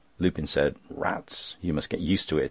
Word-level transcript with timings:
Lupin 0.17 0.47
said: 0.47 0.77
"Rats! 0.89 1.57
You 1.61 1.73
must 1.73 1.91
get 1.91 1.99
used 1.99 2.27
to 2.29 2.39
it. 2.39 2.39